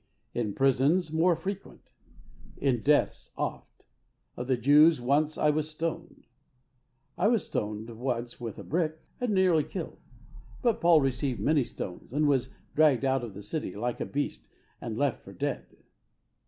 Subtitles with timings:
[0.35, 1.93] ''In prisons more frequent,
[2.57, 3.85] "In deaths oft.
[4.35, 6.25] Of the Jews once was I stoned.'^
[7.19, 9.99] I was stoned once with one brick, and nearly killed,
[10.63, 14.49] but Paul received many stones, and was dragged out of the city like a beast,
[14.81, 15.67] and left for dead.